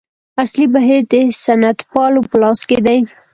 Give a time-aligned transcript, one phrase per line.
[0.43, 1.13] اصلي بهیر د
[1.43, 2.99] سنتپالو په لاس کې دی.